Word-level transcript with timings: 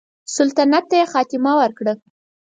سلطنت 0.35 0.85
ته 0.89 0.95
یې 0.99 1.05
خاتمه 1.13 1.51
ورکړه. 1.59 1.93